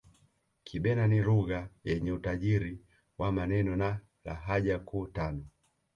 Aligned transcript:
Kibena 0.63 1.03
ni 1.07 1.19
Lugha 1.27 1.69
yenye 1.83 2.11
utajiri 2.11 2.81
wa 3.17 3.31
maneno 3.31 3.75
na 3.75 3.99
lahaja 4.25 4.79
kuu 4.79 5.07
tano 5.07 5.45